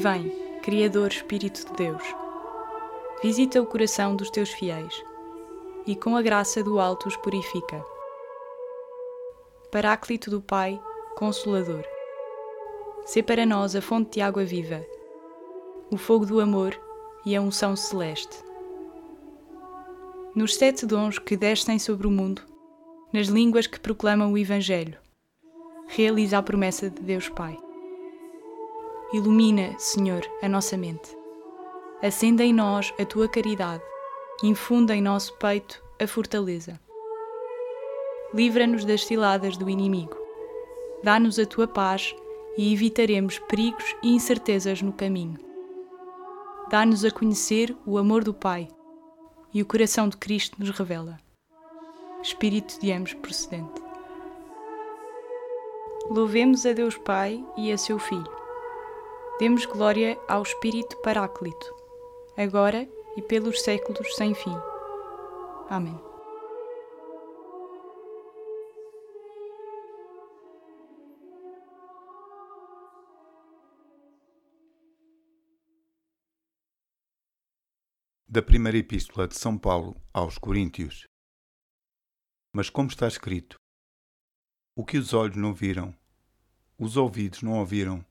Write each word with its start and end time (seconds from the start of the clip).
Vem, 0.00 0.30
Criador 0.62 1.08
Espírito 1.08 1.66
de 1.66 1.72
Deus, 1.72 2.02
visita 3.20 3.60
o 3.60 3.66
coração 3.66 4.14
dos 4.14 4.30
teus 4.30 4.48
fiéis 4.48 4.94
e 5.88 5.96
com 5.96 6.16
a 6.16 6.22
graça 6.22 6.62
do 6.62 6.78
alto 6.78 7.08
os 7.08 7.16
purifica. 7.16 7.84
Paráclito 9.72 10.30
do 10.30 10.40
Pai, 10.40 10.80
Consolador, 11.16 11.82
sê 13.06 13.24
para 13.24 13.44
nós 13.44 13.74
a 13.74 13.82
fonte 13.82 14.12
de 14.12 14.20
água 14.20 14.44
viva, 14.44 14.86
o 15.90 15.96
fogo 15.96 16.24
do 16.24 16.38
amor 16.38 16.80
e 17.26 17.34
a 17.34 17.40
unção 17.40 17.74
celeste. 17.74 18.38
Nos 20.32 20.54
sete 20.54 20.86
dons 20.86 21.18
que 21.18 21.36
descem 21.36 21.76
sobre 21.76 22.06
o 22.06 22.10
mundo, 22.12 22.42
nas 23.12 23.26
línguas 23.26 23.66
que 23.66 23.80
proclamam 23.80 24.32
o 24.32 24.38
Evangelho, 24.38 24.96
realiza 25.88 26.38
a 26.38 26.42
promessa 26.42 26.88
de 26.88 27.02
Deus 27.02 27.28
Pai. 27.28 27.58
Ilumina, 29.10 29.74
Senhor, 29.78 30.20
a 30.42 30.48
nossa 30.50 30.76
mente. 30.76 31.16
Acenda 32.02 32.44
em 32.44 32.52
nós 32.52 32.92
a 33.00 33.06
tua 33.06 33.26
caridade, 33.26 33.82
infunda 34.42 34.94
em 34.94 35.00
nosso 35.00 35.32
peito 35.38 35.82
a 35.98 36.06
fortaleza. 36.06 36.78
Livra-nos 38.34 38.84
das 38.84 39.06
ciladas 39.06 39.56
do 39.56 39.70
inimigo. 39.70 40.14
Dá-nos 41.02 41.38
a 41.38 41.46
tua 41.46 41.66
paz 41.66 42.14
e 42.58 42.70
evitaremos 42.70 43.38
perigos 43.38 43.96
e 44.02 44.14
incertezas 44.14 44.82
no 44.82 44.92
caminho. 44.92 45.38
Dá-nos 46.68 47.02
a 47.02 47.10
conhecer 47.10 47.74
o 47.86 47.96
amor 47.96 48.22
do 48.22 48.34
Pai 48.34 48.68
e 49.54 49.62
o 49.62 49.66
coração 49.66 50.06
de 50.06 50.18
Cristo 50.18 50.58
nos 50.58 50.68
revela. 50.68 51.18
Espírito 52.22 52.78
de 52.78 52.92
ambos 52.92 53.14
procedente. 53.14 53.80
Louvemos 56.10 56.66
a 56.66 56.74
Deus 56.74 56.98
Pai 56.98 57.42
e 57.56 57.72
a 57.72 57.78
seu 57.78 57.98
Filho. 57.98 58.37
Demos 59.38 59.64
glória 59.66 60.20
ao 60.26 60.42
Espírito 60.42 61.00
Paráclito, 61.00 61.72
agora 62.36 62.88
e 63.16 63.22
pelos 63.22 63.62
séculos 63.62 64.16
sem 64.16 64.34
fim. 64.34 64.56
Amém. 65.70 65.96
Da 78.26 78.42
primeira 78.42 78.76
epístola 78.76 79.28
de 79.28 79.38
São 79.38 79.56
Paulo 79.56 79.94
aos 80.12 80.36
Coríntios. 80.36 81.04
Mas 82.52 82.68
como 82.68 82.88
está 82.88 83.06
escrito: 83.06 83.54
O 84.76 84.84
que 84.84 84.98
os 84.98 85.14
olhos 85.14 85.36
não 85.36 85.54
viram, 85.54 85.96
os 86.76 86.96
ouvidos 86.96 87.40
não 87.42 87.60
ouviram, 87.60 88.04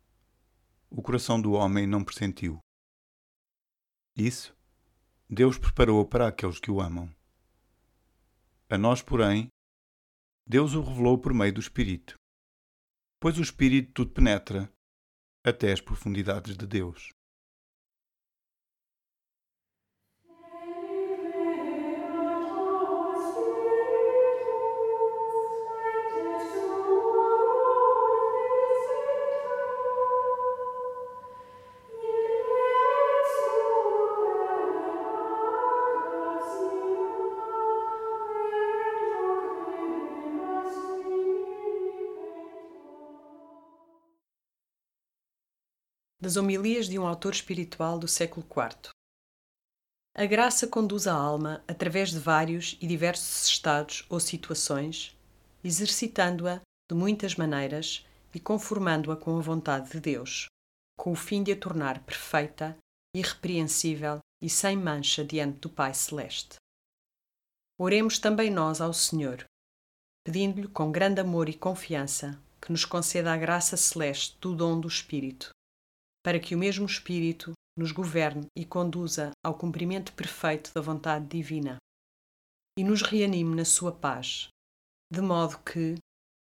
o 0.90 1.02
coração 1.02 1.42
do 1.42 1.54
homem 1.54 1.86
não 1.86 2.04
pressentiu. 2.04 2.60
Isso 4.16 4.56
Deus 5.30 5.58
preparou 5.58 6.08
para 6.08 6.28
aqueles 6.28 6.60
que 6.60 6.72
o 6.72 6.80
amam. 6.80 7.14
A 8.70 8.78
nós, 8.78 9.02
porém, 9.02 9.50
Deus 10.46 10.74
o 10.74 10.82
revelou 10.82 11.20
por 11.20 11.34
meio 11.34 11.54
do 11.54 11.60
Espírito, 11.60 12.16
pois 13.20 13.38
o 13.38 13.42
Espírito 13.42 13.92
tudo 13.94 14.14
penetra, 14.14 14.72
até 15.46 15.72
as 15.72 15.82
profundidades 15.82 16.56
de 16.56 16.66
Deus. 16.66 17.10
Das 46.28 46.36
homilias 46.36 46.90
de 46.90 47.00
um 47.00 47.08
autor 47.08 47.32
espiritual 47.32 47.98
do 47.98 48.06
século 48.06 48.46
IV. 48.46 48.90
A 50.14 50.26
graça 50.26 50.68
conduz 50.68 51.08
a 51.08 51.14
alma 51.14 51.64
através 51.66 52.10
de 52.10 52.20
vários 52.20 52.78
e 52.82 52.86
diversos 52.86 53.46
estados 53.46 54.06
ou 54.10 54.20
situações, 54.20 55.18
exercitando-a 55.64 56.60
de 56.92 56.98
muitas 56.98 57.36
maneiras 57.36 58.06
e 58.36 58.42
conformando-a 58.42 59.16
com 59.16 59.38
a 59.38 59.42
vontade 59.42 59.90
de 59.90 60.02
Deus, 60.02 60.48
com 60.98 61.14
o 61.14 61.16
fim 61.16 61.44
de 61.44 61.54
a 61.54 61.56
tornar 61.56 62.04
perfeita, 62.04 62.78
irrepreensível 63.16 64.20
e 64.44 64.50
sem 64.50 64.76
mancha 64.76 65.24
diante 65.24 65.60
do 65.62 65.70
Pai 65.70 65.94
Celeste. 65.94 66.56
Oremos 67.80 68.20
também 68.20 68.52
nós 68.52 68.82
ao 68.82 68.92
Senhor, 68.92 69.46
pedindo-lhe 70.26 70.68
com 70.68 70.92
grande 70.92 71.22
amor 71.22 71.48
e 71.48 71.54
confiança 71.54 72.38
que 72.62 72.70
nos 72.70 72.84
conceda 72.84 73.32
a 73.32 73.38
graça 73.38 73.78
celeste 73.78 74.38
do 74.42 74.54
dom 74.54 74.78
do 74.78 74.90
Espírito 74.90 75.56
para 76.28 76.42
que 76.42 76.54
o 76.54 76.58
mesmo 76.58 76.86
Espírito 76.86 77.54
nos 77.80 77.94
governe 77.94 78.48
e 78.54 78.66
conduza 78.66 79.32
ao 79.42 79.58
cumprimento 79.58 80.12
perfeito 80.12 80.74
da 80.74 80.82
vontade 80.82 81.26
divina 81.26 81.78
e 82.78 82.84
nos 82.84 83.02
reanime 83.02 83.56
na 83.56 83.64
sua 83.64 83.94
paz, 83.94 84.50
de 85.10 85.22
modo 85.22 85.58
que, 85.60 85.96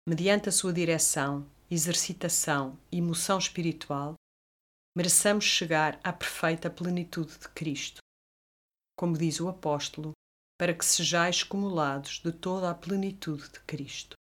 mediante 0.05 0.49
a 0.49 0.53
sua 0.53 0.73
direção, 0.73 1.49
exercitação 1.71 2.77
e 2.91 3.01
moção 3.01 3.39
espiritual, 3.39 4.15
mereçamos 4.97 5.45
chegar 5.45 6.01
à 6.03 6.13
perfeita 6.13 6.69
plenitude 6.69 7.39
de 7.39 7.49
Cristo. 7.51 8.01
Como 8.99 9.17
diz 9.17 9.39
o 9.39 9.47
apóstolo, 9.47 10.11
para 10.59 10.75
que 10.75 10.85
sejais 10.85 11.45
cumulados 11.45 12.19
de 12.19 12.33
toda 12.33 12.69
a 12.69 12.75
plenitude 12.75 13.49
de 13.49 13.61
Cristo. 13.61 14.18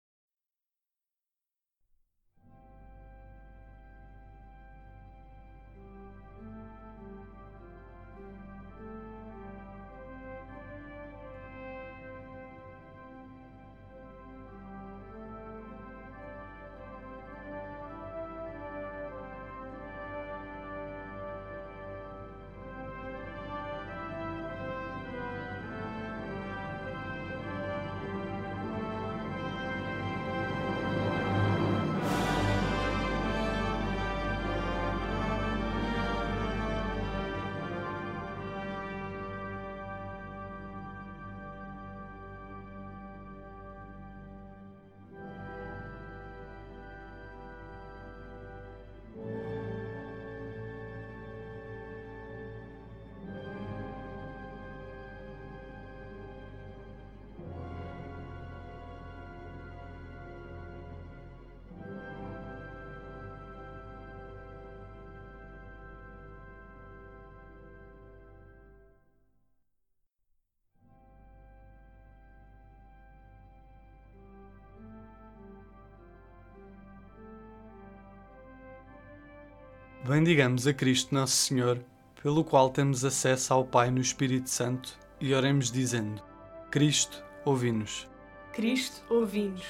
Bendigamos 80.06 80.68
a 80.68 80.72
Cristo 80.72 81.12
Nosso 81.12 81.34
Senhor, 81.34 81.80
pelo 82.22 82.44
qual 82.44 82.70
temos 82.70 83.04
acesso 83.04 83.52
ao 83.52 83.64
Pai 83.64 83.90
no 83.90 84.00
Espírito 84.00 84.48
Santo, 84.48 84.96
e 85.20 85.34
oremos 85.34 85.68
dizendo: 85.68 86.22
Cristo, 86.70 87.24
ouvi-nos. 87.44 88.08
Cristo, 88.52 89.02
ouvi-nos. 89.10 89.64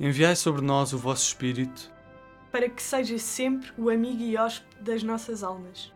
Enviai 0.00 0.34
sobre 0.34 0.62
nós 0.62 0.92
o 0.92 0.98
vosso 0.98 1.28
Espírito, 1.28 1.92
para 2.50 2.68
que 2.68 2.82
seja 2.82 3.16
sempre 3.16 3.70
o 3.78 3.88
amigo 3.88 4.20
e 4.20 4.36
hóspede 4.36 4.82
das 4.82 5.04
nossas 5.04 5.44
almas. 5.44 5.92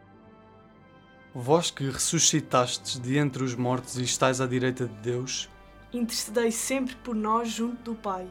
Vós 1.35 1.73
que 1.73 1.91
ressuscitastes 1.91 3.01
de 3.01 3.19
entre 3.19 3.43
os 3.43 3.57
mortos 3.57 3.99
e 3.99 4.05
estáis 4.05 4.41
à 4.41 4.47
direita 4.47 4.87
de 4.87 4.95
Deus, 5.01 5.49
intercedei 5.93 6.53
sempre 6.53 6.95
por 6.95 7.17
nós 7.17 7.49
junto 7.49 7.83
do 7.83 7.95
Pai. 7.97 8.29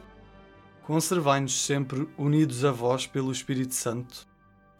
Conservai-nos 0.82 1.66
sempre 1.66 2.08
unidos 2.16 2.64
a 2.64 2.72
vós 2.72 3.06
pelo 3.06 3.30
Espírito 3.30 3.74
Santo 3.74 4.27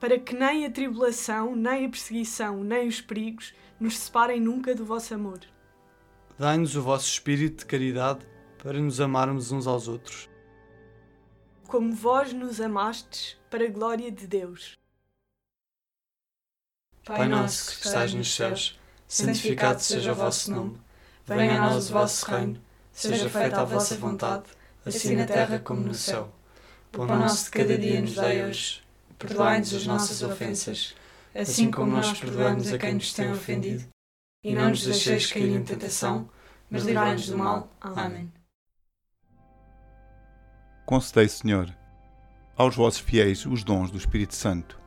para 0.01 0.19
que 0.19 0.35
nem 0.35 0.65
a 0.65 0.71
tribulação, 0.71 1.55
nem 1.57 1.87
a 1.87 1.89
perseguição, 1.89 2.63
nem 2.63 2.89
os 2.89 3.01
perigos 3.01 3.55
nos 3.81 3.99
separem 3.99 4.41
nunca 4.41 4.75
do 4.75 4.85
vosso 4.85 5.15
amor. 5.15 5.41
Dai-nos 6.39 6.77
o 6.77 6.83
vosso 6.83 7.09
espírito 7.09 7.61
de 7.61 7.67
caridade 7.67 8.25
para 8.63 8.79
nos 8.79 9.01
amarmos 9.01 9.51
uns 9.51 9.67
aos 9.67 9.89
outros. 9.89 10.29
Como 11.67 11.93
vós 11.93 12.33
nos 12.33 12.61
amastes, 12.61 13.37
para 13.51 13.65
a 13.65 13.71
glória 13.71 14.11
de 14.11 14.27
Deus. 14.27 14.79
Pai 17.05 17.27
nosso 17.27 17.79
que 17.79 17.87
estais 17.87 18.13
nos 18.13 18.35
céus, 18.35 18.79
santificado 19.07 19.81
seja 19.81 20.13
o 20.13 20.15
vosso 20.15 20.51
nome. 20.51 20.79
Venha 21.25 21.63
a 21.63 21.71
nós 21.71 21.91
o 21.91 21.95
vosso 21.95 22.27
reino. 22.27 22.61
Seja 22.93 23.31
feita 23.31 23.61
a 23.61 23.65
vossa 23.65 23.97
vontade, 23.97 24.45
assim 24.85 25.17
na 25.17 25.27
terra 25.27 25.59
como 25.59 25.81
no 25.81 25.95
céu. 25.95 26.33
O 26.93 26.97
pão 26.97 27.07
nosso 27.07 27.45
de 27.45 27.51
cada 27.51 27.79
dia 27.79 28.01
nos 28.01 28.15
dai 28.15 28.45
hoje. 28.45 28.83
Perdoai-nos 29.19 29.75
as 29.75 29.87
nossas 29.87 30.23
ofensas, 30.23 30.95
assim 31.35 31.71
como 31.71 31.93
nós 31.93 32.19
perdoamos 32.19 32.73
a 32.73 32.79
quem 32.79 32.95
nos 32.95 33.13
tem 33.13 33.31
ofendido. 33.31 33.85
E 34.45 34.55
não 34.55 34.69
nos 34.71 34.85
deixeis 34.85 35.33
cair 35.33 35.57
em 35.57 35.65
tentação, 35.65 36.29
mas 36.71 36.85
livrai-nos 36.85 37.27
do 37.27 37.37
mal. 37.37 37.69
Amém. 37.81 38.33
Concedei, 40.87 41.29
Senhor, 41.29 41.77
aos 42.57 42.77
vossos 42.77 43.01
fiéis 43.01 43.45
os 43.45 43.65
dons 43.65 43.91
do 43.91 43.99
Espírito 43.99 44.35
Santo, 44.35 44.81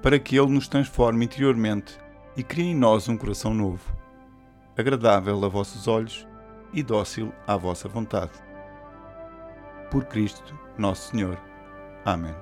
para 0.00 0.18
que 0.18 0.36
Ele 0.36 0.52
nos 0.52 0.68
transforme 0.68 1.24
interiormente 1.24 1.98
e 2.36 2.42
crie 2.42 2.66
em 2.66 2.74
nós 2.74 3.08
um 3.08 3.16
coração 3.16 3.52
novo, 3.52 3.96
agradável 4.76 5.44
a 5.44 5.48
vossos 5.48 5.86
olhos 5.88 6.26
e 6.72 6.82
dócil 6.82 7.32
à 7.46 7.56
vossa 7.56 7.88
vontade. 7.88 8.32
Por 9.90 10.04
Cristo, 10.06 10.58
nosso 10.78 11.10
Senhor. 11.10 11.38
Amém. 12.04 12.34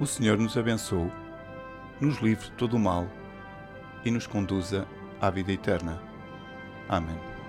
O 0.00 0.06
Senhor 0.06 0.38
nos 0.38 0.56
abençoe, 0.56 1.12
nos 2.00 2.20
livre 2.20 2.46
de 2.46 2.52
todo 2.52 2.74
o 2.74 2.80
mal 2.80 3.06
e 4.02 4.10
nos 4.10 4.26
conduza 4.26 4.88
à 5.20 5.28
vida 5.28 5.52
eterna. 5.52 6.00
Amém. 6.88 7.39